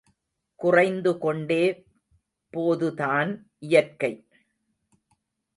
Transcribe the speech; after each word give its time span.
குறைந்துகொண்டே 0.55 1.83
போதுதான் 2.53 3.49
இயற்கை. 3.59 4.25